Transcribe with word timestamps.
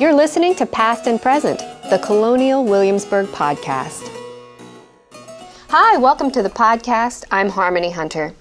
You're 0.00 0.14
listening 0.14 0.54
to 0.54 0.64
Past 0.64 1.08
and 1.08 1.20
Present, 1.20 1.58
the 1.90 1.98
Colonial 1.98 2.64
Williamsburg 2.64 3.26
podcast. 3.26 4.08
Hi, 5.70 5.96
welcome 5.96 6.30
to 6.30 6.40
the 6.40 6.48
podcast. 6.48 7.24
I'm 7.32 7.48
Harmony 7.48 7.90
Hunter. 7.90 8.32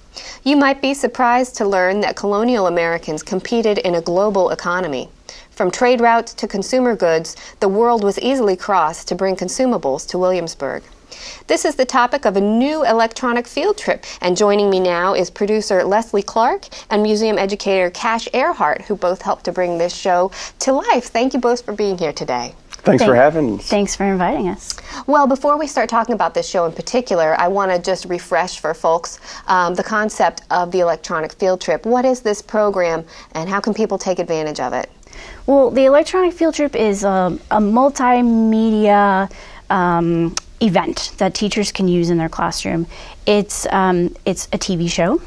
You 0.43 0.55
might 0.55 0.83
be 0.83 0.93
surprised 0.93 1.55
to 1.55 1.65
learn 1.65 1.99
that 2.01 2.15
colonial 2.15 2.67
Americans 2.67 3.23
competed 3.23 3.79
in 3.79 3.95
a 3.95 4.01
global 4.01 4.51
economy. 4.51 5.09
From 5.49 5.71
trade 5.71 5.99
routes 5.99 6.35
to 6.35 6.47
consumer 6.47 6.95
goods, 6.95 7.35
the 7.59 7.67
world 7.67 8.03
was 8.03 8.19
easily 8.19 8.55
crossed 8.55 9.07
to 9.07 9.15
bring 9.15 9.35
consumables 9.35 10.07
to 10.09 10.19
Williamsburg. 10.19 10.83
This 11.47 11.65
is 11.65 11.75
the 11.75 11.85
topic 11.85 12.25
of 12.25 12.35
a 12.35 12.41
new 12.41 12.85
electronic 12.85 13.47
field 13.47 13.77
trip, 13.77 14.05
and 14.21 14.35
joining 14.35 14.69
me 14.69 14.79
now 14.79 15.13
is 15.13 15.29
producer 15.29 15.83
Leslie 15.83 16.21
Clark 16.21 16.67
and 16.89 17.01
museum 17.03 17.37
educator 17.37 17.89
Cash 17.89 18.27
Earhart, 18.33 18.83
who 18.83 18.95
both 18.95 19.21
helped 19.21 19.45
to 19.45 19.51
bring 19.51 19.77
this 19.77 19.95
show 19.95 20.31
to 20.59 20.73
life. 20.73 21.05
Thank 21.05 21.33
you 21.33 21.39
both 21.39 21.63
for 21.65 21.73
being 21.73 21.97
here 21.97 22.13
today. 22.13 22.53
Thanks 22.69 23.01
Thank, 23.01 23.09
for 23.09 23.15
having 23.15 23.59
us. 23.59 23.67
Thanks 23.67 23.95
for 23.95 24.05
inviting 24.05 24.47
us. 24.47 24.77
Well, 25.07 25.27
before 25.27 25.57
we 25.57 25.67
start 25.67 25.89
talking 25.89 26.13
about 26.13 26.33
this 26.33 26.47
show 26.47 26.65
in 26.65 26.71
particular, 26.71 27.35
I 27.37 27.47
want 27.49 27.71
to 27.71 27.79
just 27.79 28.05
refresh 28.05 28.59
for 28.59 28.73
folks 28.73 29.19
um, 29.47 29.75
the 29.75 29.83
concept 29.83 30.43
of 30.51 30.71
the 30.71 30.79
electronic 30.79 31.33
field 31.33 31.59
trip. 31.59 31.85
What 31.85 32.05
is 32.05 32.21
this 32.21 32.41
program, 32.41 33.03
and 33.33 33.49
how 33.49 33.59
can 33.59 33.73
people 33.73 33.97
take 33.97 34.19
advantage 34.19 34.59
of 34.59 34.71
it? 34.73 34.89
Well, 35.47 35.69
the 35.71 35.85
electronic 35.85 36.33
field 36.33 36.53
trip 36.53 36.75
is 36.75 37.03
a, 37.03 37.37
a 37.51 37.59
multimedia 37.59 39.31
um, 39.69 40.35
event 40.61 41.13
that 41.17 41.33
teachers 41.33 41.71
can 41.71 41.87
use 41.87 42.09
in 42.09 42.17
their 42.17 42.29
classroom. 42.29 42.87
It's 43.25 43.65
um, 43.71 44.15
it's 44.25 44.47
a 44.47 44.57
TV 44.57 44.89
show. 44.89 45.21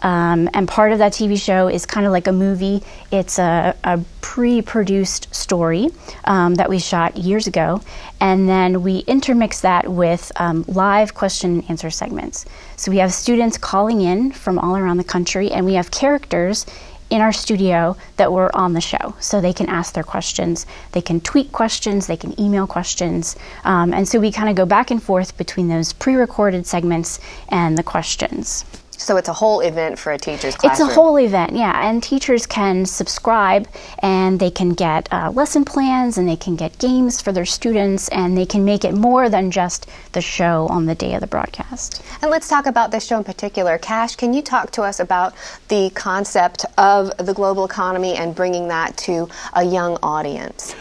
Um, 0.00 0.48
and 0.52 0.68
part 0.68 0.92
of 0.92 0.98
that 0.98 1.12
TV 1.12 1.40
show 1.40 1.68
is 1.68 1.86
kind 1.86 2.06
of 2.06 2.12
like 2.12 2.26
a 2.26 2.32
movie. 2.32 2.82
It's 3.10 3.38
a, 3.38 3.74
a 3.84 4.00
pre 4.20 4.60
produced 4.60 5.34
story 5.34 5.88
um, 6.24 6.54
that 6.56 6.68
we 6.68 6.78
shot 6.78 7.16
years 7.16 7.46
ago. 7.46 7.80
And 8.20 8.48
then 8.48 8.82
we 8.82 8.98
intermix 9.00 9.60
that 9.62 9.90
with 9.90 10.30
um, 10.36 10.64
live 10.68 11.14
question 11.14 11.60
and 11.60 11.70
answer 11.70 11.90
segments. 11.90 12.44
So 12.76 12.90
we 12.90 12.98
have 12.98 13.12
students 13.12 13.56
calling 13.56 14.02
in 14.02 14.32
from 14.32 14.58
all 14.58 14.76
around 14.76 14.98
the 14.98 15.04
country, 15.04 15.50
and 15.50 15.64
we 15.64 15.74
have 15.74 15.90
characters 15.90 16.66
in 17.10 17.20
our 17.20 17.32
studio 17.32 17.96
that 18.16 18.32
were 18.32 18.54
on 18.56 18.72
the 18.72 18.80
show. 18.80 19.14
So 19.20 19.40
they 19.40 19.52
can 19.52 19.68
ask 19.68 19.94
their 19.94 20.04
questions, 20.04 20.66
they 20.92 21.02
can 21.02 21.20
tweet 21.20 21.52
questions, 21.52 22.06
they 22.06 22.16
can 22.16 22.38
email 22.40 22.66
questions. 22.66 23.36
Um, 23.64 23.92
and 23.92 24.08
so 24.08 24.18
we 24.18 24.32
kind 24.32 24.48
of 24.48 24.56
go 24.56 24.66
back 24.66 24.90
and 24.90 25.02
forth 25.02 25.36
between 25.36 25.68
those 25.68 25.92
pre 25.92 26.14
recorded 26.14 26.66
segments 26.66 27.20
and 27.48 27.78
the 27.78 27.82
questions. 27.82 28.64
So 28.98 29.16
it's 29.16 29.28
a 29.28 29.32
whole 29.32 29.60
event 29.60 29.98
for 29.98 30.12
a 30.12 30.18
teacher's 30.18 30.56
classroom. 30.56 30.88
It's 30.88 30.92
a 30.92 30.94
whole 30.94 31.18
event, 31.18 31.52
yeah. 31.52 31.88
And 31.88 32.02
teachers 32.02 32.46
can 32.46 32.86
subscribe 32.86 33.68
and 34.00 34.40
they 34.40 34.50
can 34.50 34.70
get 34.70 35.08
uh, 35.12 35.30
lesson 35.30 35.64
plans 35.64 36.18
and 36.18 36.28
they 36.28 36.36
can 36.36 36.56
get 36.56 36.78
games 36.78 37.20
for 37.20 37.32
their 37.32 37.44
students 37.44 38.08
and 38.08 38.36
they 38.36 38.46
can 38.46 38.64
make 38.64 38.84
it 38.84 38.94
more 38.94 39.28
than 39.28 39.50
just 39.50 39.86
the 40.12 40.20
show 40.20 40.66
on 40.68 40.86
the 40.86 40.94
day 40.94 41.14
of 41.14 41.20
the 41.20 41.26
broadcast. 41.26 42.02
And 42.22 42.30
let's 42.30 42.48
talk 42.48 42.66
about 42.66 42.90
this 42.90 43.06
show 43.06 43.18
in 43.18 43.24
particular. 43.24 43.78
Cash, 43.78 44.16
can 44.16 44.32
you 44.32 44.42
talk 44.42 44.70
to 44.72 44.82
us 44.82 45.00
about 45.00 45.34
the 45.68 45.90
concept 45.90 46.64
of 46.78 47.16
the 47.18 47.34
global 47.34 47.64
economy 47.64 48.14
and 48.14 48.34
bringing 48.34 48.68
that 48.68 48.96
to 48.98 49.28
a 49.54 49.64
young 49.64 49.98
audience? 50.02 50.74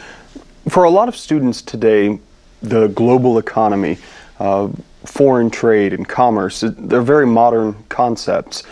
For 0.70 0.84
a 0.86 0.90
lot 0.90 1.08
of 1.08 1.16
students 1.16 1.62
today, 1.62 2.20
the 2.62 2.88
global 2.88 3.38
economy, 3.38 3.98
uh, 4.40 4.70
foreign 5.06 5.50
trade 5.50 5.94
and 5.94 6.08
commerce. 6.08 6.64
They're 6.66 7.02
very 7.02 7.28
modern 7.28 7.76
concepts, 7.90 8.64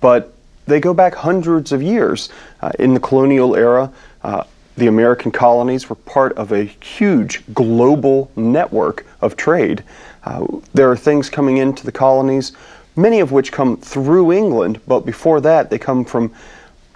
but 0.00 0.34
they 0.66 0.80
go 0.80 0.94
back 0.94 1.14
hundreds 1.14 1.72
of 1.72 1.82
years. 1.82 2.30
Uh, 2.60 2.72
in 2.78 2.94
the 2.94 3.00
colonial 3.00 3.54
era, 3.54 3.92
uh, 4.22 4.44
the 4.76 4.86
American 4.86 5.30
colonies 5.30 5.88
were 5.88 5.96
part 5.96 6.32
of 6.32 6.52
a 6.52 6.64
huge 6.64 7.42
global 7.54 8.30
network 8.34 9.06
of 9.20 9.36
trade. 9.36 9.84
Uh, 10.24 10.46
there 10.72 10.90
are 10.90 10.96
things 10.96 11.28
coming 11.28 11.58
into 11.58 11.84
the 11.84 11.92
colonies, 11.92 12.52
many 12.96 13.20
of 13.20 13.30
which 13.30 13.52
come 13.52 13.76
through 13.76 14.32
England, 14.32 14.80
but 14.86 15.00
before 15.00 15.40
that, 15.40 15.70
they 15.70 15.78
come 15.78 16.04
from 16.04 16.32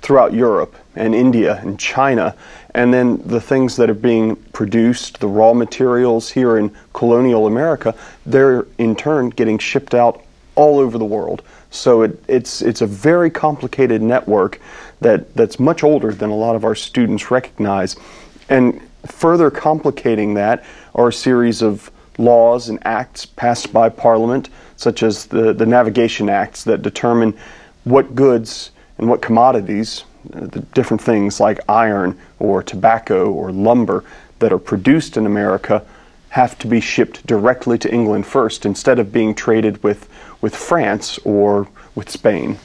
throughout 0.01 0.33
Europe 0.33 0.75
and 0.97 1.15
India 1.15 1.59
and 1.63 1.79
China. 1.79 2.35
And 2.75 2.93
then 2.93 3.21
the 3.25 3.41
things 3.41 3.77
that 3.77 3.91
are 3.91 3.95
being 3.95 4.37
produced, 4.53 5.21
the 5.21 5.29
raw 5.29 5.53
materials 5.53 6.31
here 6.31 6.59
in 6.59 6.75
colonial 6.93 7.47
America, 7.47 7.95
they're 8.27 8.67
in 8.79 8.95
turn 8.95 9.31
getting 9.31 9.59
shipped 9.59 9.95
out 9.95 10.23
all 10.55 10.79
over 10.79 10.99
the 10.99 11.05
world. 11.05 11.43
So 11.71 12.03
it, 12.03 12.23
it's, 12.29 12.63
it's 12.63 12.81
a 12.81 12.87
very 12.87 13.31
complicated 13.31 14.03
network 14.03 14.61
that, 15.01 15.35
that's 15.35 15.61
much 15.61 15.85
older 15.85 16.13
than 16.13 16.31
a 16.31 16.35
lot 16.37 16.57
of 16.57 16.65
our 16.65 16.75
students 16.75 17.31
recognize. 17.31 17.97
And 18.49 18.81
further 19.07 19.51
complicating 19.51 20.35
that 20.35 20.65
are 20.95 21.09
a 21.09 21.13
series 21.13 21.63
of 21.63 21.91
laws 22.19 22.69
and 22.69 22.79
acts 22.85 23.25
passed 23.25 23.73
by 23.73 23.89
Parliament, 23.89 24.49
such 24.77 25.03
as 25.03 25.27
the, 25.27 25.53
the 25.53 25.67
Navigation 25.67 26.29
Acts 26.29 26.65
that 26.65 26.83
determine 26.83 27.37
what 27.85 28.15
goods 28.15 28.73
and 28.99 29.09
what 29.09 29.23
commodities, 29.23 30.05
uh, 30.35 30.47
the 30.47 30.61
different 30.75 31.01
things 31.01 31.41
like 31.41 31.59
iron 31.69 32.19
or 32.39 32.63
tobacco 32.63 33.31
or 33.31 33.51
lumber 33.53 34.05
that 34.41 34.53
are 34.53 34.59
produced 34.59 35.17
in 35.17 35.27
America 35.27 35.85
have 36.31 36.59
to 36.59 36.67
be 36.67 36.81
shipped 36.81 37.27
directly 37.27 37.79
to 37.79 37.93
England 37.93 38.27
first 38.27 38.67
instead 38.67 38.99
of 38.99 39.13
being 39.13 39.35
traded 39.35 39.83
with, 39.83 40.09
with 40.41 40.55
France 40.55 41.19
or 41.25 41.69
with 41.95 42.11
Spain. 42.11 42.59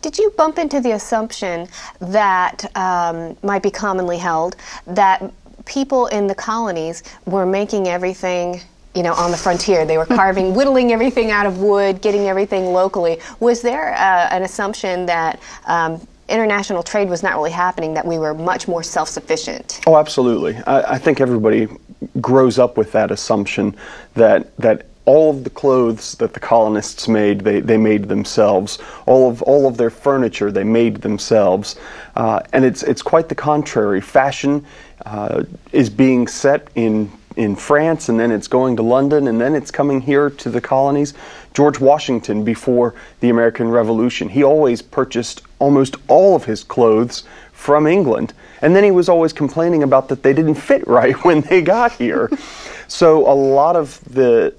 Did 0.00 0.18
you 0.18 0.30
bump 0.36 0.58
into 0.58 0.80
the 0.80 0.92
assumption 0.92 1.66
that 1.98 2.70
um, 2.76 3.36
might 3.42 3.62
be 3.62 3.70
commonly 3.70 4.18
held 4.18 4.56
that 4.86 5.32
people 5.64 6.06
in 6.08 6.26
the 6.26 6.34
colonies 6.34 7.02
were 7.26 7.46
making 7.46 7.88
everything 7.88 8.60
you 8.94 9.02
know, 9.02 9.12
on 9.14 9.30
the 9.30 9.36
frontier. 9.36 9.84
They 9.84 9.98
were 9.98 10.06
carving, 10.06 10.54
whittling 10.54 10.92
everything 10.92 11.30
out 11.30 11.46
of 11.46 11.58
wood, 11.58 12.00
getting 12.00 12.28
everything 12.28 12.66
locally. 12.66 13.20
Was 13.40 13.60
there 13.60 13.94
uh, 13.94 14.28
an 14.30 14.42
assumption 14.42 15.06
that 15.06 15.40
um, 15.66 16.00
international 16.28 16.82
trade 16.82 17.08
was 17.08 17.22
not 17.22 17.34
really 17.34 17.50
happening, 17.50 17.94
that 17.94 18.06
we 18.06 18.18
were 18.18 18.34
much 18.34 18.68
more 18.68 18.82
self 18.82 19.08
sufficient? 19.08 19.80
Oh, 19.86 19.96
absolutely. 19.96 20.56
I, 20.66 20.94
I, 20.94 20.98
think 20.98 21.20
everybody 21.20 21.68
grows 22.20 22.58
up 22.58 22.76
with 22.76 22.92
that 22.92 23.10
assumption 23.10 23.76
that, 24.14 24.56
that 24.58 24.86
all 25.06 25.30
of 25.30 25.44
the 25.44 25.50
clothes 25.50 26.14
that 26.14 26.32
the 26.32 26.40
colonists 26.40 27.08
made, 27.08 27.40
they, 27.40 27.60
they 27.60 27.76
made 27.76 28.08
themselves. 28.08 28.78
All 29.06 29.30
of, 29.30 29.42
all 29.42 29.66
of 29.66 29.76
their 29.76 29.90
furniture, 29.90 30.50
they 30.50 30.64
made 30.64 31.02
themselves. 31.02 31.76
Uh, 32.16 32.40
and 32.52 32.64
it's, 32.64 32.82
it's 32.82 33.02
quite 33.02 33.28
the 33.28 33.34
contrary. 33.34 34.00
Fashion 34.00 34.64
uh, 35.04 35.44
is 35.72 35.90
being 35.90 36.26
set 36.26 36.68
in 36.74 37.12
in 37.36 37.56
France, 37.56 38.08
and 38.08 38.18
then 38.18 38.30
it's 38.30 38.48
going 38.48 38.76
to 38.76 38.82
London, 38.82 39.28
and 39.28 39.40
then 39.40 39.54
it's 39.54 39.70
coming 39.70 40.00
here 40.00 40.30
to 40.30 40.50
the 40.50 40.60
colonies. 40.60 41.14
George 41.52 41.80
Washington, 41.80 42.44
before 42.44 42.94
the 43.20 43.30
American 43.30 43.68
Revolution, 43.70 44.28
he 44.28 44.42
always 44.42 44.82
purchased 44.82 45.42
almost 45.58 45.96
all 46.08 46.36
of 46.36 46.44
his 46.44 46.64
clothes 46.64 47.24
from 47.52 47.86
England. 47.86 48.34
And 48.60 48.74
then 48.74 48.84
he 48.84 48.90
was 48.90 49.08
always 49.08 49.32
complaining 49.32 49.82
about 49.82 50.08
that 50.08 50.22
they 50.22 50.32
didn't 50.32 50.54
fit 50.54 50.86
right 50.86 51.14
when 51.24 51.40
they 51.42 51.62
got 51.62 51.92
here. 51.92 52.30
so 52.88 53.30
a 53.30 53.34
lot 53.34 53.76
of 53.76 54.00
the 54.12 54.54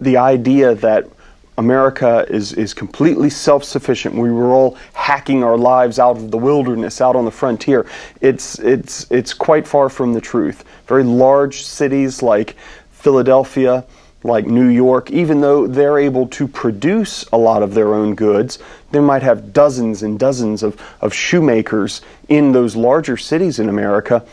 the 0.00 0.16
idea 0.16 0.74
that 0.74 1.08
America 1.56 2.26
is, 2.28 2.52
is 2.54 2.74
completely 2.74 3.30
self 3.30 3.64
sufficient. 3.64 4.14
We 4.14 4.30
were 4.30 4.52
all 4.52 4.76
hacking 4.92 5.44
our 5.44 5.56
lives 5.56 5.98
out 5.98 6.16
of 6.16 6.30
the 6.30 6.38
wilderness, 6.38 7.00
out 7.00 7.14
on 7.14 7.24
the 7.24 7.30
frontier. 7.30 7.86
It's, 8.20 8.58
it's, 8.58 9.10
it's 9.10 9.32
quite 9.32 9.66
far 9.66 9.88
from 9.88 10.12
the 10.12 10.20
truth. 10.20 10.64
Very 10.86 11.04
large 11.04 11.62
cities 11.62 12.22
like 12.22 12.56
Philadelphia, 12.90 13.84
like 14.24 14.46
New 14.46 14.68
York, 14.68 15.10
even 15.10 15.40
though 15.40 15.66
they're 15.66 15.98
able 15.98 16.26
to 16.28 16.48
produce 16.48 17.24
a 17.32 17.38
lot 17.38 17.62
of 17.62 17.74
their 17.74 17.94
own 17.94 18.14
goods, 18.14 18.58
they 18.90 19.00
might 19.00 19.22
have 19.22 19.52
dozens 19.52 20.02
and 20.02 20.18
dozens 20.18 20.62
of, 20.62 20.80
of 21.02 21.12
shoemakers 21.14 22.00
in 22.28 22.50
those 22.50 22.74
larger 22.74 23.16
cities 23.16 23.58
in 23.58 23.68
America. 23.68 24.24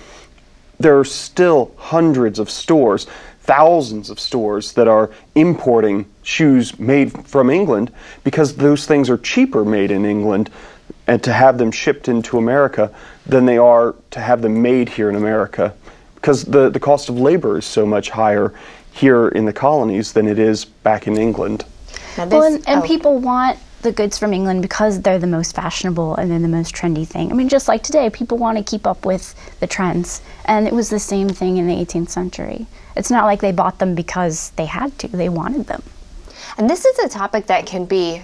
There 0.79 0.97
are 0.97 1.05
still 1.05 1.71
hundreds 1.77 2.39
of 2.39 2.49
stores 2.49 3.05
thousands 3.41 4.09
of 4.09 4.19
stores 4.19 4.73
that 4.73 4.87
are 4.87 5.11
importing 5.35 6.05
shoes 6.23 6.77
made 6.79 7.11
from 7.27 7.49
England 7.49 7.91
because 8.23 8.55
those 8.55 8.85
things 8.85 9.09
are 9.09 9.17
cheaper 9.17 9.65
made 9.65 9.91
in 9.91 10.05
England 10.05 10.49
and 11.07 11.23
to 11.23 11.33
have 11.33 11.57
them 11.57 11.71
shipped 11.71 12.07
into 12.07 12.37
America 12.37 12.93
than 13.25 13.45
they 13.45 13.57
are 13.57 13.95
to 14.11 14.19
have 14.19 14.41
them 14.41 14.61
made 14.61 14.87
here 14.87 15.09
in 15.09 15.15
America 15.15 15.73
because 16.15 16.43
the, 16.45 16.69
the 16.69 16.79
cost 16.79 17.09
of 17.09 17.19
labor 17.19 17.57
is 17.57 17.65
so 17.65 17.85
much 17.85 18.11
higher 18.11 18.53
here 18.91 19.29
in 19.29 19.45
the 19.45 19.53
colonies 19.53 20.13
than 20.13 20.27
it 20.27 20.37
is 20.37 20.65
back 20.65 21.07
in 21.07 21.17
England. 21.17 21.65
This, 22.15 22.29
well, 22.29 22.43
and, 22.43 22.67
and 22.67 22.83
oh. 22.83 22.87
people 22.87 23.19
want 23.19 23.57
the 23.81 23.91
goods 23.91 24.17
from 24.17 24.33
England 24.33 24.61
because 24.61 25.01
they're 25.01 25.19
the 25.19 25.27
most 25.27 25.55
fashionable 25.55 26.15
and 26.15 26.31
they're 26.31 26.39
the 26.39 26.47
most 26.47 26.75
trendy 26.75 27.07
thing. 27.07 27.31
I 27.31 27.35
mean, 27.35 27.49
just 27.49 27.67
like 27.67 27.83
today, 27.83 28.09
people 28.09 28.37
want 28.37 28.57
to 28.57 28.63
keep 28.63 28.85
up 28.87 29.05
with 29.05 29.35
the 29.59 29.67
trends. 29.67 30.21
And 30.45 30.67
it 30.67 30.73
was 30.73 30.89
the 30.89 30.99
same 30.99 31.29
thing 31.29 31.57
in 31.57 31.67
the 31.67 31.75
18th 31.75 32.09
century. 32.09 32.67
It's 32.95 33.11
not 33.11 33.25
like 33.25 33.41
they 33.41 33.51
bought 33.51 33.79
them 33.79 33.95
because 33.95 34.51
they 34.51 34.65
had 34.65 34.97
to, 34.99 35.07
they 35.07 35.29
wanted 35.29 35.67
them. 35.67 35.83
And 36.57 36.69
this 36.69 36.85
is 36.85 36.99
a 36.99 37.09
topic 37.09 37.47
that 37.47 37.65
can 37.65 37.85
be 37.85 38.21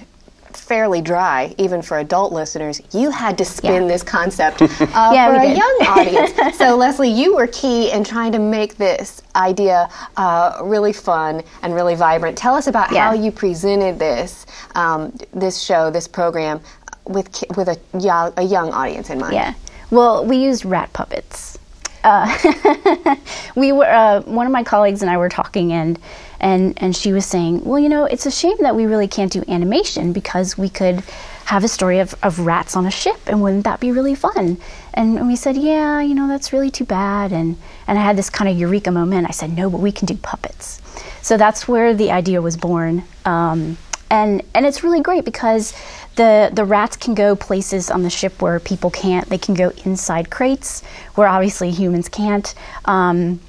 fairly 0.53 1.01
dry, 1.01 1.53
even 1.57 1.81
for 1.81 1.97
adult 1.99 2.31
listeners, 2.31 2.81
you 2.93 3.09
had 3.11 3.37
to 3.39 3.45
spin 3.45 3.83
Yeah. 3.83 3.87
this 3.87 4.03
concept 4.03 4.61
uh, 4.61 4.67
Yeah, 4.79 5.29
for 5.31 5.39
a 5.39 5.47
did. 5.47 5.57
young 5.57 5.77
audience. 5.87 6.57
so, 6.57 6.75
Leslie, 6.77 7.09
you 7.11 7.35
were 7.35 7.47
key 7.47 7.91
in 7.91 8.03
trying 8.03 8.31
to 8.33 8.39
make 8.39 8.77
this 8.77 9.21
idea 9.35 9.89
uh, 10.15 10.59
really 10.63 10.93
fun 10.93 11.43
and 11.61 11.73
really 11.73 11.95
vibrant. 11.95 12.37
Tell 12.37 12.55
us 12.55 12.67
about 12.67 12.91
Yeah. 12.91 13.05
how 13.07 13.13
you 13.13 13.31
presented 13.31 13.99
this 13.99 14.45
um, 14.75 15.11
this 15.33 15.59
show, 15.61 15.89
this 15.89 16.07
program, 16.07 16.61
with 17.05 17.31
ki- 17.31 17.47
with 17.55 17.67
a 17.69 17.77
young, 17.99 18.31
young 18.47 18.71
audience 18.71 19.09
in 19.09 19.19
mind. 19.19 19.33
Yeah. 19.33 19.53
Well, 19.89 20.25
we 20.25 20.37
used 20.37 20.65
rat 20.65 20.91
puppets. 20.93 21.57
Uh, 22.03 23.15
we 23.55 23.71
were 23.71 23.85
uh, 23.89 24.21
one 24.21 24.45
of 24.45 24.51
my 24.51 24.63
colleagues 24.63 25.01
and 25.01 25.09
I 25.09 25.17
were 25.17 25.29
talking, 25.29 25.73
and 25.73 25.97
and 26.39 26.73
and 26.81 26.95
she 26.95 27.11
was 27.13 27.25
saying, 27.25 27.63
well, 27.63 27.79
you 27.79 27.89
know, 27.89 28.05
it's 28.05 28.25
a 28.25 28.31
shame 28.31 28.57
that 28.59 28.75
we 28.75 28.85
really 28.85 29.07
can't 29.07 29.31
do 29.31 29.43
animation 29.47 30.13
because 30.13 30.57
we 30.57 30.69
could 30.69 31.03
have 31.45 31.63
a 31.63 31.67
story 31.67 31.99
of, 31.99 32.13
of 32.23 32.39
rats 32.39 32.75
on 32.75 32.85
a 32.85 32.91
ship, 32.91 33.19
and 33.27 33.41
wouldn't 33.41 33.63
that 33.63 33.79
be 33.79 33.91
really 33.91 34.15
fun? 34.15 34.57
And 34.93 35.27
we 35.27 35.35
said, 35.35 35.55
yeah, 35.55 36.01
you 36.01 36.13
know, 36.13 36.27
that's 36.27 36.51
really 36.51 36.69
too 36.69 36.85
bad. 36.85 37.31
And 37.31 37.57
and 37.87 37.97
I 37.97 38.01
had 38.01 38.17
this 38.17 38.29
kind 38.29 38.49
of 38.49 38.57
eureka 38.57 38.91
moment. 38.91 39.27
I 39.27 39.31
said, 39.31 39.55
no, 39.55 39.69
but 39.69 39.79
we 39.79 39.91
can 39.91 40.05
do 40.05 40.15
puppets. 40.15 40.81
So 41.21 41.37
that's 41.37 41.67
where 41.67 41.93
the 41.93 42.11
idea 42.11 42.41
was 42.41 42.57
born. 42.57 43.03
Um, 43.25 43.77
and 44.09 44.43
and 44.53 44.65
it's 44.65 44.83
really 44.83 45.01
great 45.01 45.25
because 45.25 45.73
the 46.15 46.49
the 46.53 46.65
rats 46.65 46.97
can 46.97 47.13
go 47.13 47.35
places 47.35 47.89
on 47.89 48.03
the 48.03 48.09
ship 48.09 48.41
where 48.41 48.59
people 48.59 48.89
can't. 48.89 49.27
They 49.29 49.37
can 49.37 49.53
go 49.53 49.71
inside 49.85 50.29
crates 50.29 50.83
where 51.15 51.27
obviously 51.27 51.71
humans 51.71 52.09
can't. 52.09 52.53
Um, 52.85 53.39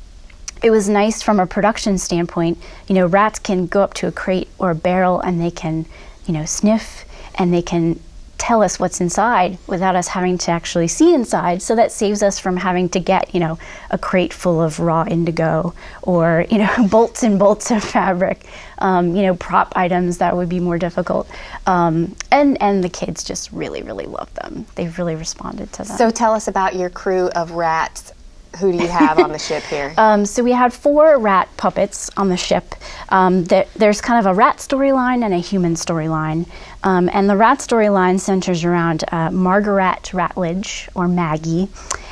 it 0.63 0.71
was 0.71 0.89
nice 0.89 1.23
from 1.23 1.41
a 1.41 1.47
production 1.47 1.99
standpoint. 1.99 2.59
You 2.87 2.95
know, 2.95 3.07
rats 3.07 3.39
can 3.39 3.67
go 3.67 3.83
up 3.83 3.95
to 3.95 4.07
a 4.07 4.13
crate 4.13 4.49
or 4.59 4.71
a 4.71 4.75
barrel 4.75 5.21
and 5.21 5.41
they 5.41 5.51
can, 5.51 5.87
you 6.27 6.35
know, 6.35 6.45
sniff 6.45 7.05
and 7.37 7.53
they 7.53 7.63
can 7.63 8.01
tell 8.39 8.63
us 8.63 8.79
what's 8.79 9.01
inside 9.01 9.59
without 9.67 9.97
us 9.97 10.09
having 10.09 10.39
to 10.39 10.51
actually 10.51 10.89
see 10.89 11.13
inside. 11.13 11.61
So 11.61 11.75
that 11.75 11.93
saves 11.93 12.23
us 12.23 12.39
from 12.39 12.57
having 12.57 12.89
to 12.91 13.01
get, 13.01 13.35
you 13.35 13.41
know, 13.41 13.59
a 13.91 13.99
crate 13.99 14.33
full 14.33 14.63
of 14.63 14.79
raw 14.81 15.05
indigo 15.05 15.75
or, 16.03 16.47
you 16.51 16.59
know, 16.59 16.89
bolts 16.89 17.23
and 17.23 17.39
bolts 17.39 17.71
of 17.71 17.83
fabric, 17.83 18.47
um, 18.79 19.15
you 19.15 19.23
know, 19.23 19.35
prop 19.35 19.73
items 19.77 20.19
that 20.19 20.37
would 20.37 20.49
be 20.49 20.61
more 20.61 20.79
difficult. 20.79 21.29
Um, 21.67 22.15
and, 22.31 22.61
and 22.63 22.83
the 22.83 22.89
kids 22.89 23.25
just 23.25 23.53
really, 23.53 23.83
really 23.83 24.07
love 24.07 24.33
them. 24.35 24.67
They've 24.77 24.97
really 24.97 25.17
responded 25.17 25.73
to 25.75 25.85
them. 25.85 25.97
So, 25.97 26.11
tell 26.11 26.33
us 26.33 26.49
about 26.49 26.77
your 26.77 26.91
crew 26.91 27.29
of 27.31 27.53
rats. 27.53 28.13
Who 28.59 28.73
do 28.73 28.79
you 28.79 28.89
have 28.89 29.19
on 29.19 29.33
the 29.33 29.39
ship 29.39 29.63
here? 29.65 29.95
Um, 30.09 30.25
so 30.25 30.43
we 30.43 30.53
had 30.53 30.73
four 30.73 31.19
rat 31.19 31.49
puppets 31.57 32.09
on 32.17 32.29
the 32.29 32.37
ship. 32.37 32.75
Um, 33.09 33.45
there, 33.45 33.67
there's 33.77 34.01
kind 34.01 34.19
of 34.19 34.27
a 34.27 34.35
rat 34.35 34.59
storyline 34.59 35.25
and 35.25 35.35
a 35.35 35.39
human 35.39 35.75
storyline. 35.75 36.47
Um, 36.85 37.11
and 37.13 37.29
the 37.29 37.37
rat 37.37 37.59
storyline 37.59 38.21
centers 38.21 38.65
around 38.65 39.05
uh, 39.11 39.31
Margaret 39.31 40.11
Ratledge, 40.13 40.89
or 40.95 41.09
Maggie. 41.09 41.69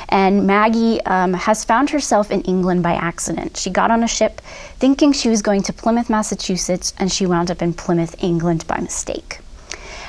And 0.09 0.45
Maggie 0.45 1.01
um, 1.05 1.33
has 1.33 1.63
found 1.63 1.89
herself 1.89 2.29
in 2.29 2.41
England 2.41 2.83
by 2.83 2.93
accident. 2.93 3.57
She 3.57 3.69
got 3.69 3.89
on 3.89 4.03
a 4.03 4.07
ship 4.07 4.41
thinking 4.79 5.13
she 5.13 5.29
was 5.29 5.41
going 5.41 5.63
to 5.63 5.73
Plymouth, 5.73 6.09
Massachusetts, 6.09 6.93
and 6.97 7.11
she 7.11 7.25
wound 7.25 7.49
up 7.49 7.61
in 7.61 7.73
Plymouth, 7.73 8.15
England 8.21 8.67
by 8.67 8.79
mistake. 8.79 9.39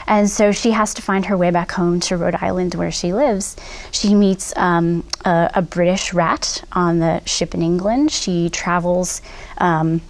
And 0.08 0.28
so 0.28 0.52
she 0.52 0.70
has 0.70 0.94
to 0.94 1.02
find 1.02 1.26
her 1.26 1.36
way 1.36 1.50
back 1.50 1.70
home 1.70 2.00
to 2.00 2.16
Rhode 2.16 2.36
Island 2.36 2.74
where 2.74 2.90
she 2.90 3.12
lives. 3.12 3.56
She 3.90 4.14
meets 4.14 4.56
um, 4.56 5.06
a, 5.26 5.50
a 5.56 5.62
British 5.62 6.14
rat 6.14 6.64
on 6.72 6.98
the 6.98 7.22
ship 7.26 7.54
in 7.54 7.60
England. 7.60 8.10
She 8.10 8.48
travels 8.48 9.20
um, 9.58 10.00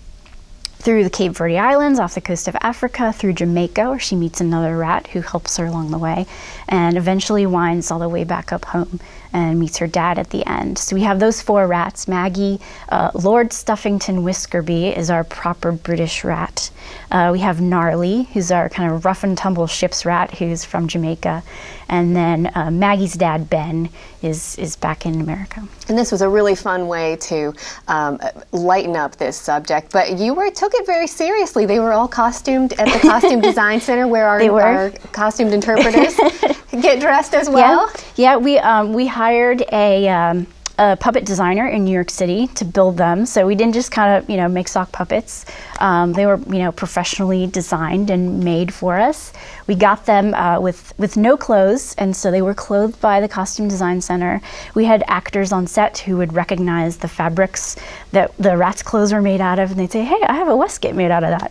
through 0.78 1.02
the 1.02 1.10
Cape 1.10 1.32
Verde 1.32 1.58
Islands 1.58 1.98
off 1.98 2.14
the 2.14 2.20
coast 2.20 2.46
of 2.46 2.56
Africa 2.60 3.12
through 3.12 3.32
Jamaica, 3.32 3.90
where 3.90 3.98
she 3.98 4.14
meets 4.14 4.40
another 4.40 4.76
rat 4.76 5.08
who 5.08 5.20
helps 5.20 5.56
her 5.56 5.66
along 5.66 5.90
the 5.90 5.98
way, 5.98 6.26
and 6.68 6.96
eventually 6.96 7.44
winds 7.44 7.90
all 7.90 7.98
the 7.98 8.08
way 8.08 8.22
back 8.22 8.52
up 8.52 8.66
home 8.66 9.00
and 9.32 9.58
meets 9.58 9.78
her 9.78 9.86
dad 9.86 10.19
at 10.19 10.30
the 10.30 10.46
end. 10.46 10.78
So 10.78 10.96
we 10.96 11.02
have 11.02 11.20
those 11.20 11.42
four 11.42 11.66
rats. 11.66 12.08
Maggie, 12.08 12.60
uh, 12.88 13.10
Lord 13.14 13.50
Stuffington 13.50 14.22
Whiskerby 14.22 14.96
is 14.96 15.10
our 15.10 15.25
proper 15.25 15.72
British 15.72 16.25
rat. 16.25 16.70
Uh, 17.10 17.30
we 17.32 17.40
have 17.40 17.60
Gnarly, 17.60 18.25
who's 18.32 18.50
our 18.50 18.69
kind 18.69 18.92
of 18.92 19.04
rough 19.04 19.25
and 19.25 19.36
tumble 19.36 19.66
ship's 19.66 20.04
rat, 20.04 20.38
who's 20.38 20.64
from 20.64 20.88
Jamaica, 20.88 21.42
and 21.88 22.14
then 22.14 22.50
uh, 22.54 22.70
Maggie's 22.70 23.14
dad 23.14 23.48
Ben 23.48 23.88
is 24.22 24.56
is 24.58 24.76
back 24.76 25.06
in 25.06 25.20
America. 25.20 25.66
And 25.88 25.96
this 25.96 26.12
was 26.12 26.22
a 26.22 26.28
really 26.28 26.54
fun 26.54 26.86
way 26.86 27.16
to 27.16 27.54
um, 27.86 28.20
lighten 28.52 28.96
up 28.96 29.16
this 29.16 29.36
subject. 29.36 29.92
But 29.92 30.19
you 30.19 30.34
were 30.34 30.50
took 30.50 30.74
it 30.74 30.84
very 30.86 31.06
seriously. 31.06 31.66
They 31.66 31.81
were 31.81 31.92
all 31.92 32.08
costumed 32.08 32.74
at 32.74 32.92
the 32.92 33.08
Costume 33.08 33.40
Design 33.50 33.81
Center, 33.81 34.06
where 34.06 34.26
our, 34.26 34.60
our 34.60 34.90
costumed 35.12 35.52
interpreters 35.52 36.16
get 36.82 37.00
dressed 37.00 37.34
as 37.34 37.48
well. 37.48 37.90
Yeah, 38.16 38.34
yeah. 38.34 38.36
We 38.36 38.58
um, 38.58 38.92
we 38.92 39.06
hired 39.19 39.65
a, 39.73 40.09
um, 40.09 40.47
a 40.79 40.97
puppet 40.97 41.25
designer 41.25 41.67
in 41.67 41.82
New 41.85 41.91
York 41.91 42.09
City 42.09 42.47
to 42.59 42.65
build 42.65 42.97
them. 42.97 43.26
So 43.26 43.49
we 43.49 43.56
didn't 43.56 43.75
just 43.75 43.91
kind 43.91 44.11
of 44.17 44.31
you 44.31 44.37
know 44.37 44.47
make 44.47 44.69
sock 44.69 44.93
puppets. 44.93 45.44
Um, 45.81 46.12
they 46.12 46.25
were 46.25 46.38
you 46.47 46.61
know 46.61 46.70
professionally 46.70 47.49
designed 47.49 48.11
and 48.11 48.44
made 48.44 48.73
for 48.73 48.97
us. 48.97 49.32
We 49.67 49.75
got 49.75 50.06
them 50.06 50.35
uh, 50.35 50.61
with 50.61 50.94
with 50.99 51.17
no 51.17 51.37
clothes, 51.37 51.97
and 51.99 52.15
so 52.15 52.31
they 52.31 52.43
were 52.43 52.55
clothed 52.55 53.00
by 53.00 53.20
the 53.20 53.26
Costume 53.26 53.67
Design 53.67 54.00
Center. 54.00 54.41
We 54.76 54.85
had 54.85 55.03
actors 55.09 55.50
on 55.50 55.67
set 55.67 55.99
who 55.99 56.17
would 56.19 56.32
recognize 56.32 56.99
the 56.99 57.09
fabrics 57.09 57.75
that 58.12 58.31
the 58.38 58.56
rats' 58.56 58.85
clothes 58.85 59.12
were 59.12 59.20
made 59.32 59.41
out 59.41 59.59
of, 59.59 59.73
and 59.73 59.81
they'd 59.81 59.91
say, 59.91 60.05
"Hey, 60.05 60.23
I 60.29 60.35
have 60.35 60.49
a 60.49 60.56
waistcoat 60.56 60.94
made 60.94 61.11
out 61.11 61.25
of 61.25 61.31
that." 61.37 61.50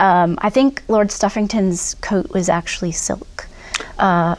Um, 0.00 0.38
I 0.42 0.50
think 0.50 0.82
Lord 0.88 1.10
Stuffington's 1.10 1.94
coat 2.02 2.30
was 2.36 2.50
actually 2.50 2.92
silk. 2.92 3.48
Uh, 3.98 4.34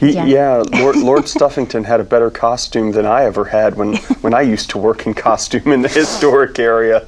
He, 0.00 0.12
Yeah. 0.12 0.24
yeah, 0.24 0.62
Lord, 0.80 0.96
Lord 0.96 1.22
Stuffington 1.24 1.84
had 1.84 2.00
a 2.00 2.04
better 2.04 2.30
costume 2.30 2.92
than 2.92 3.04
I 3.04 3.24
ever 3.24 3.44
had 3.44 3.76
when, 3.76 3.96
when 4.22 4.32
I 4.32 4.40
used 4.40 4.70
to 4.70 4.78
work 4.78 5.06
in 5.06 5.12
costume 5.14 5.70
in 5.72 5.82
the 5.82 5.88
historic 5.88 6.58
area. 6.58 7.06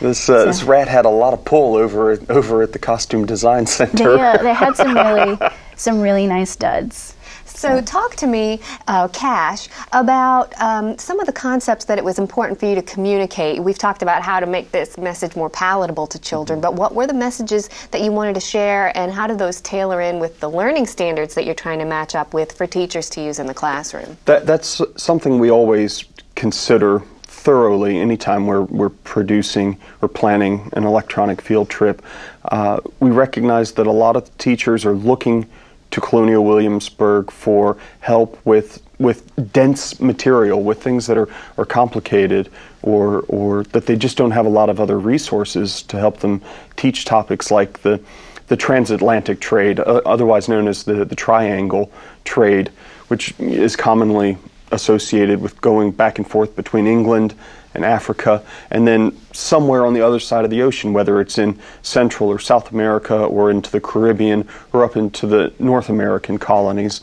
This, 0.00 0.28
uh, 0.28 0.44
this 0.44 0.62
rat 0.62 0.86
had 0.88 1.04
a 1.06 1.10
lot 1.10 1.32
of 1.34 1.44
pull 1.44 1.76
over 1.76 2.12
over 2.30 2.62
at 2.62 2.72
the 2.72 2.78
Costume 2.78 3.26
Design 3.26 3.64
they, 3.64 3.70
Center. 3.70 4.16
uh, 4.18 4.36
they 4.38 4.54
had 4.54 4.74
some 4.74 4.94
really 4.94 5.38
some 5.76 6.00
really 6.00 6.26
nice 6.26 6.56
duds. 6.56 7.14
So, 7.60 7.82
talk 7.82 8.16
to 8.16 8.26
me, 8.26 8.58
uh, 8.88 9.08
Cash, 9.08 9.68
about 9.92 10.58
um, 10.62 10.96
some 10.96 11.20
of 11.20 11.26
the 11.26 11.32
concepts 11.34 11.84
that 11.84 11.98
it 11.98 12.04
was 12.04 12.18
important 12.18 12.58
for 12.58 12.64
you 12.64 12.74
to 12.74 12.80
communicate. 12.80 13.62
We've 13.62 13.76
talked 13.76 14.00
about 14.00 14.22
how 14.22 14.40
to 14.40 14.46
make 14.46 14.72
this 14.72 14.96
message 14.96 15.36
more 15.36 15.50
palatable 15.50 16.06
to 16.06 16.18
children, 16.18 16.62
but 16.62 16.72
what 16.72 16.94
were 16.94 17.06
the 17.06 17.12
messages 17.12 17.68
that 17.90 18.00
you 18.00 18.12
wanted 18.12 18.32
to 18.36 18.40
share, 18.40 18.96
and 18.96 19.12
how 19.12 19.26
do 19.26 19.36
those 19.36 19.60
tailor 19.60 20.00
in 20.00 20.18
with 20.18 20.40
the 20.40 20.48
learning 20.48 20.86
standards 20.86 21.34
that 21.34 21.44
you're 21.44 21.54
trying 21.54 21.78
to 21.80 21.84
match 21.84 22.14
up 22.14 22.32
with 22.32 22.50
for 22.50 22.66
teachers 22.66 23.10
to 23.10 23.22
use 23.22 23.38
in 23.38 23.46
the 23.46 23.52
classroom? 23.52 24.16
That, 24.24 24.46
that's 24.46 24.80
something 24.96 25.38
we 25.38 25.50
always 25.50 26.06
consider 26.36 27.02
thoroughly 27.24 27.98
anytime 27.98 28.46
we're, 28.46 28.62
we're 28.62 28.88
producing 28.88 29.78
or 30.00 30.08
planning 30.08 30.70
an 30.72 30.84
electronic 30.84 31.42
field 31.42 31.68
trip. 31.68 32.00
Uh, 32.42 32.80
we 33.00 33.10
recognize 33.10 33.72
that 33.72 33.86
a 33.86 33.92
lot 33.92 34.16
of 34.16 34.34
teachers 34.38 34.86
are 34.86 34.94
looking 34.94 35.46
to 35.90 36.00
Colonial 36.00 36.44
Williamsburg 36.44 37.30
for 37.30 37.76
help 38.00 38.38
with 38.44 38.82
with 38.98 39.52
dense 39.52 39.98
material, 39.98 40.62
with 40.62 40.82
things 40.82 41.06
that 41.06 41.16
are, 41.16 41.28
are 41.56 41.64
complicated 41.64 42.50
or 42.82 43.24
or 43.28 43.64
that 43.64 43.86
they 43.86 43.96
just 43.96 44.16
don't 44.16 44.30
have 44.30 44.46
a 44.46 44.50
lot 44.50 44.68
of 44.68 44.80
other 44.80 44.98
resources 44.98 45.82
to 45.82 45.98
help 45.98 46.18
them 46.18 46.40
teach 46.76 47.04
topics 47.04 47.50
like 47.50 47.82
the 47.82 48.00
the 48.48 48.56
transatlantic 48.56 49.40
trade, 49.40 49.78
uh, 49.78 50.00
otherwise 50.04 50.48
known 50.48 50.66
as 50.66 50.82
the, 50.82 51.04
the 51.04 51.14
triangle 51.14 51.90
trade, 52.24 52.68
which 53.06 53.32
is 53.38 53.76
commonly 53.76 54.36
associated 54.72 55.40
with 55.40 55.60
going 55.60 55.92
back 55.92 56.18
and 56.18 56.28
forth 56.28 56.56
between 56.56 56.86
England 56.86 57.34
and 57.74 57.84
Africa, 57.84 58.42
and 58.70 58.86
then 58.86 59.16
somewhere 59.32 59.84
on 59.86 59.94
the 59.94 60.00
other 60.00 60.18
side 60.18 60.44
of 60.44 60.50
the 60.50 60.62
ocean, 60.62 60.92
whether 60.92 61.20
it's 61.20 61.38
in 61.38 61.58
Central 61.82 62.28
or 62.28 62.38
South 62.38 62.72
America 62.72 63.16
or 63.16 63.50
into 63.50 63.70
the 63.70 63.80
Caribbean 63.80 64.48
or 64.72 64.84
up 64.84 64.96
into 64.96 65.26
the 65.26 65.52
North 65.58 65.88
American 65.88 66.38
colonies. 66.38 67.00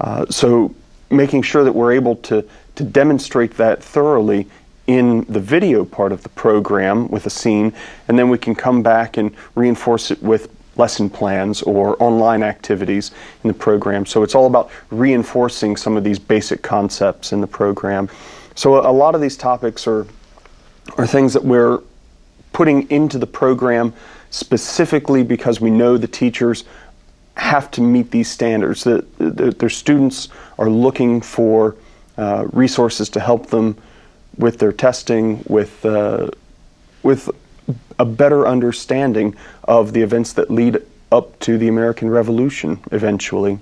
Uh, 0.00 0.26
so, 0.30 0.74
making 1.10 1.42
sure 1.42 1.64
that 1.64 1.72
we're 1.72 1.92
able 1.92 2.16
to, 2.16 2.46
to 2.76 2.84
demonstrate 2.84 3.56
that 3.56 3.82
thoroughly 3.82 4.46
in 4.86 5.24
the 5.24 5.40
video 5.40 5.84
part 5.84 6.12
of 6.12 6.22
the 6.22 6.28
program 6.30 7.08
with 7.08 7.26
a 7.26 7.30
scene, 7.30 7.72
and 8.08 8.18
then 8.18 8.28
we 8.28 8.38
can 8.38 8.54
come 8.54 8.82
back 8.82 9.16
and 9.16 9.34
reinforce 9.54 10.10
it 10.10 10.22
with 10.22 10.48
lesson 10.80 11.10
plans 11.10 11.62
or 11.62 12.02
online 12.02 12.42
activities 12.42 13.12
in 13.44 13.48
the 13.48 13.54
program. 13.54 14.06
So 14.06 14.22
it's 14.24 14.34
all 14.34 14.46
about 14.46 14.70
reinforcing 14.90 15.76
some 15.76 15.96
of 15.96 16.02
these 16.02 16.18
basic 16.18 16.62
concepts 16.62 17.32
in 17.32 17.40
the 17.40 17.46
program. 17.46 18.08
So 18.54 18.80
a, 18.80 18.90
lot 19.02 19.14
of 19.14 19.20
these 19.20 19.36
topics 19.36 19.86
are 19.86 20.06
are 20.98 21.06
things 21.06 21.32
that 21.34 21.44
we're 21.44 21.78
putting 22.52 22.90
into 22.90 23.18
the 23.18 23.26
program 23.26 23.92
specifically 24.30 25.22
because 25.22 25.60
we 25.60 25.70
know 25.70 25.96
the 25.96 26.08
teachers 26.08 26.64
have 27.36 27.70
to 27.70 27.80
meet 27.80 28.10
these 28.10 28.30
standards. 28.30 28.84
That 28.84 29.04
their 29.58 29.70
students 29.70 30.28
are 30.58 30.70
looking 30.70 31.20
for 31.20 31.76
uh, 32.18 32.46
resources 32.52 33.08
to 33.10 33.20
help 33.20 33.46
them 33.46 33.76
with 34.36 34.58
their 34.58 34.72
testing, 34.72 35.44
with 35.46 35.84
uh, 35.84 36.30
with 37.02 37.30
a 37.98 38.04
better 38.04 38.46
understanding 38.46 39.36
of 39.64 39.92
the 39.92 40.02
events 40.02 40.32
that 40.34 40.50
lead 40.50 40.78
up 41.12 41.38
to 41.40 41.58
the 41.58 41.68
American 41.68 42.08
Revolution 42.08 42.80
eventually. 42.92 43.58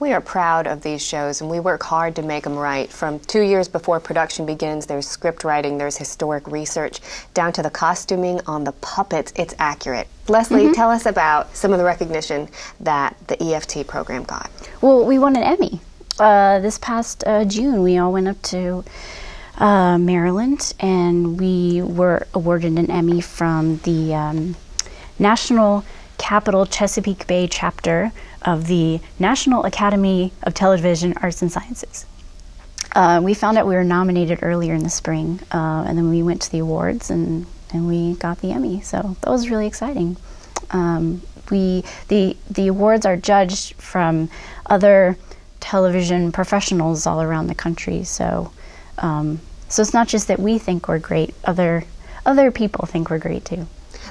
We 0.00 0.12
are 0.12 0.20
proud 0.20 0.66
of 0.66 0.82
these 0.82 1.00
shows 1.00 1.40
and 1.40 1.48
we 1.48 1.60
work 1.60 1.82
hard 1.82 2.16
to 2.16 2.22
make 2.22 2.44
them 2.44 2.56
right. 2.56 2.90
From 2.90 3.20
two 3.20 3.42
years 3.42 3.68
before 3.68 4.00
production 4.00 4.44
begins, 4.44 4.86
there's 4.86 5.06
script 5.06 5.44
writing, 5.44 5.78
there's 5.78 5.96
historic 5.96 6.46
research, 6.48 7.00
down 7.32 7.52
to 7.52 7.62
the 7.62 7.70
costuming 7.70 8.40
on 8.46 8.64
the 8.64 8.72
puppets. 8.72 9.32
It's 9.36 9.54
accurate. 9.58 10.08
Leslie, 10.28 10.72
tell 10.72 10.90
us 10.90 11.06
about 11.06 11.56
some 11.56 11.72
of 11.72 11.78
the 11.78 11.84
recognition 11.84 12.48
that 12.80 13.16
the 13.28 13.40
EFT 13.42 13.86
program 13.86 14.24
got. 14.24 14.50
Well, 14.82 15.04
we 15.06 15.18
won 15.18 15.36
an 15.36 15.42
Emmy. 15.42 15.80
Uh, 16.18 16.58
this 16.58 16.76
past 16.78 17.24
uh, 17.26 17.44
June, 17.44 17.82
we 17.82 17.96
all 17.96 18.12
went 18.12 18.28
up 18.28 18.40
to 18.42 18.84
uh, 19.58 19.98
Maryland 19.98 20.74
and 20.80 21.38
we 21.38 21.82
were 21.82 22.26
awarded 22.34 22.78
an 22.78 22.90
Emmy 22.90 23.20
from 23.20 23.78
the 23.78 24.14
um, 24.14 24.56
National 25.18 25.84
Capital 26.18 26.66
Chesapeake 26.66 27.26
Bay 27.26 27.46
chapter 27.46 28.12
of 28.42 28.66
the 28.66 29.00
National 29.18 29.64
Academy 29.64 30.32
of 30.42 30.54
Television 30.54 31.14
Arts 31.22 31.42
and 31.42 31.50
Sciences. 31.50 32.06
Uh, 32.92 33.20
we 33.22 33.34
found 33.34 33.58
out 33.58 33.66
we 33.66 33.74
were 33.74 33.84
nominated 33.84 34.38
earlier 34.42 34.74
in 34.74 34.82
the 34.82 34.90
spring, 34.90 35.40
uh, 35.52 35.84
and 35.86 35.98
then 35.98 36.10
we 36.10 36.22
went 36.22 36.42
to 36.42 36.52
the 36.52 36.58
awards 36.58 37.10
and, 37.10 37.46
and 37.72 37.88
we 37.88 38.14
got 38.14 38.40
the 38.40 38.52
Emmy. 38.52 38.80
So 38.82 39.16
that 39.20 39.30
was 39.30 39.50
really 39.50 39.66
exciting. 39.66 40.16
Um, 40.70 41.22
we 41.50 41.84
the 42.08 42.36
the 42.50 42.68
awards 42.68 43.04
are 43.04 43.16
judged 43.16 43.74
from 43.74 44.30
other 44.66 45.16
television 45.60 46.32
professionals 46.32 47.06
all 47.06 47.20
around 47.20 47.48
the 47.48 47.54
country. 47.54 48.04
So 48.04 48.50
um, 48.98 49.40
so 49.68 49.82
it's 49.82 49.94
not 49.94 50.08
just 50.08 50.28
that 50.28 50.38
we 50.38 50.58
think 50.58 50.88
we're 50.88 50.98
great; 50.98 51.34
other 51.44 51.84
other 52.26 52.50
people 52.50 52.86
think 52.86 53.10
we're 53.10 53.18
great 53.18 53.44
too. 53.44 53.66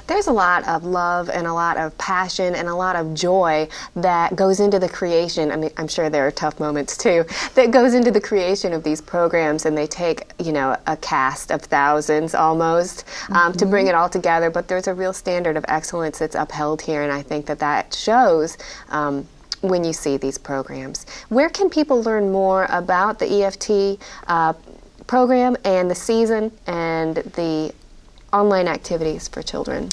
There's 0.06 0.26
a 0.26 0.32
lot 0.32 0.68
of 0.68 0.84
love 0.84 1.30
and 1.30 1.46
a 1.46 1.52
lot 1.54 1.78
of 1.78 1.96
passion 1.96 2.54
and 2.54 2.68
a 2.68 2.74
lot 2.74 2.94
of 2.94 3.14
joy 3.14 3.68
that 3.96 4.36
goes 4.36 4.60
into 4.60 4.78
the 4.78 4.88
creation. 4.88 5.50
I 5.50 5.56
mean, 5.56 5.70
I'm 5.78 5.88
sure 5.88 6.10
there 6.10 6.26
are 6.26 6.30
tough 6.30 6.60
moments 6.60 6.96
too, 6.98 7.24
that 7.54 7.70
goes 7.70 7.94
into 7.94 8.10
the 8.10 8.20
creation 8.20 8.74
of 8.74 8.82
these 8.82 9.00
programs, 9.00 9.64
and 9.64 9.76
they 9.76 9.86
take, 9.86 10.30
you 10.38 10.52
know, 10.52 10.76
a 10.86 10.96
cast 10.98 11.50
of 11.50 11.62
thousands 11.62 12.34
almost 12.34 13.04
um, 13.30 13.54
to 13.54 13.64
bring 13.64 13.86
it 13.86 13.94
all 13.94 14.10
together. 14.10 14.50
But 14.50 14.68
there's 14.68 14.88
a 14.88 14.94
real 14.94 15.14
standard 15.14 15.56
of 15.56 15.64
excellence 15.68 16.18
that's 16.18 16.34
upheld 16.34 16.82
here, 16.82 17.02
and 17.02 17.12
I 17.12 17.22
think 17.22 17.46
that 17.46 17.58
that 17.60 17.94
shows. 17.94 18.58
Um, 18.90 19.26
when 19.60 19.82
you 19.82 19.94
see 19.94 20.18
these 20.18 20.36
programs, 20.36 21.06
where 21.30 21.48
can 21.48 21.70
people 21.70 22.02
learn 22.02 22.30
more 22.30 22.66
about 22.68 23.18
the 23.18 23.44
EFT 23.44 23.98
uh, 24.28 24.52
program 25.06 25.56
and 25.64 25.90
the 25.90 25.94
season 25.94 26.52
and 26.66 27.16
the 27.16 27.72
online 28.32 28.68
activities 28.68 29.28
for 29.28 29.42
children? 29.42 29.90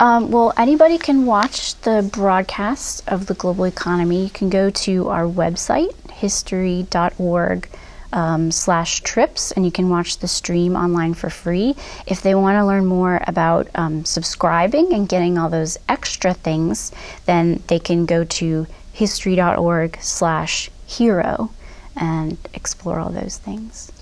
Um, 0.00 0.30
well, 0.30 0.52
anybody 0.56 0.98
can 0.98 1.26
watch 1.26 1.76
the 1.82 2.08
broadcast 2.12 3.08
of 3.08 3.26
the 3.26 3.34
global 3.34 3.64
economy. 3.64 4.24
You 4.24 4.30
can 4.30 4.50
go 4.50 4.68
to 4.70 5.08
our 5.08 5.24
website, 5.24 5.94
history.org 6.10 7.68
um, 8.12 8.50
slash 8.50 9.00
trips, 9.00 9.52
and 9.52 9.64
you 9.64 9.70
can 9.70 9.88
watch 9.88 10.18
the 10.18 10.28
stream 10.28 10.76
online 10.76 11.14
for 11.14 11.30
free. 11.30 11.76
If 12.06 12.20
they 12.22 12.34
want 12.34 12.56
to 12.56 12.66
learn 12.66 12.84
more 12.84 13.22
about 13.26 13.68
um, 13.74 14.04
subscribing 14.04 14.92
and 14.92 15.08
getting 15.08 15.38
all 15.38 15.48
those 15.48 15.78
extra 15.88 16.34
things, 16.34 16.92
then 17.26 17.62
they 17.68 17.78
can 17.78 18.04
go 18.04 18.24
to 18.24 18.66
history.org 18.92 19.98
slash 20.00 20.70
hero 20.86 21.50
and 21.96 22.36
explore 22.54 22.98
all 22.98 23.10
those 23.10 23.38
things. 23.38 23.92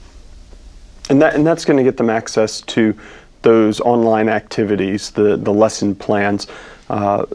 And 1.10 1.20
that 1.20 1.34
and 1.34 1.44
that's 1.46 1.64
going 1.64 1.76
to 1.76 1.82
get 1.82 1.96
them 1.96 2.08
access 2.08 2.60
to 2.62 2.94
those 3.42 3.80
online 3.80 4.28
activities, 4.28 5.10
the 5.10 5.36
the 5.36 5.52
lesson 5.52 5.94
plans, 5.94 6.46
uh, 6.88 7.26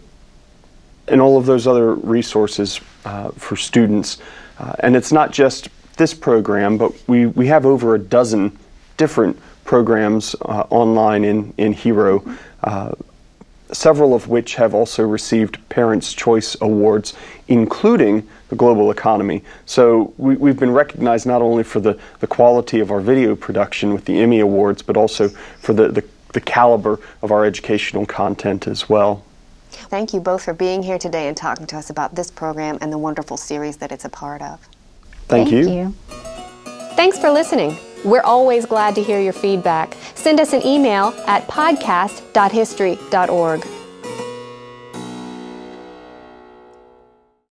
and 1.09 1.21
all 1.21 1.37
of 1.37 1.45
those 1.45 1.67
other 1.67 1.93
resources 1.93 2.79
uh, 3.03 3.29
for 3.31 3.55
students. 3.57 4.19
Uh, 4.57 4.73
and 4.79 4.95
it's 4.95 5.11
not 5.11 5.31
just 5.31 5.67
this 5.97 6.13
program, 6.13 6.77
but 6.77 6.93
we, 7.07 7.25
we 7.25 7.47
have 7.47 7.65
over 7.65 7.95
a 7.95 7.99
dozen 7.99 8.57
different 8.95 9.37
programs 9.65 10.35
uh, 10.43 10.65
online 10.69 11.25
in 11.25 11.53
in 11.57 11.73
Hero. 11.73 12.23
Several 13.75 14.13
of 14.13 14.29
which 14.29 14.55
have 14.55 14.73
also 14.73 15.03
received 15.03 15.57
Parents' 15.67 16.13
Choice 16.13 16.55
Awards, 16.61 17.13
including 17.49 18.25
the 18.47 18.55
global 18.55 18.89
economy. 18.89 19.43
So 19.65 20.13
we, 20.17 20.49
have 20.49 20.57
been 20.57 20.71
recognized 20.71 21.25
not 21.25 21.41
only 21.41 21.63
for 21.63 21.81
the, 21.81 21.99
the 22.21 22.27
quality 22.27 22.79
of 22.79 22.89
our 22.89 23.01
video 23.01 23.35
production 23.35 23.93
with 23.93 24.05
the 24.05 24.17
Emmy 24.17 24.39
Awards, 24.39 24.81
but 24.81 24.95
also 24.95 25.27
for 25.59 25.73
the, 25.73 25.89
the, 25.89 26.05
the 26.31 26.39
caliber 26.39 27.01
of 27.21 27.31
our 27.31 27.43
educational 27.43 28.05
content 28.05 28.65
as 28.65 28.87
well. 28.87 29.25
Thank 29.71 30.13
you 30.13 30.21
both 30.21 30.43
for 30.43 30.53
being 30.53 30.81
here 30.81 30.97
today 30.97 31.27
and 31.27 31.35
talking 31.35 31.67
to 31.67 31.77
us 31.77 31.89
about 31.89 32.15
this 32.15 32.31
program 32.31 32.77
and 32.79 32.93
the 32.93 32.97
wonderful 32.97 33.35
series 33.35 33.75
that 33.77 33.91
it's 33.91 34.05
a 34.05 34.09
part 34.09 34.41
of. 34.41 34.61
Thank, 35.27 35.49
Thank 35.49 35.51
you. 35.51 35.69
you. 35.69 35.95
Thanks 36.95 37.19
for 37.19 37.29
listening. 37.29 37.77
We're 38.05 38.21
always 38.21 38.65
glad 38.65 38.95
to 38.95 39.03
hear 39.03 39.19
your 39.19 39.33
feedback. 39.33 39.97
Send 40.13 40.39
us 40.39 40.53
an 40.53 40.65
email 40.65 41.13
at 41.27 41.45
podcast.history.org. 41.47 43.74